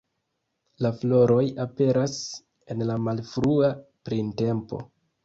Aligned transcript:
La 0.85 0.89
floroj 1.01 1.43
aperas 1.65 2.15
en 2.77 2.81
la 2.93 2.97
malfrua 3.09 3.71
printempo. 4.11 4.81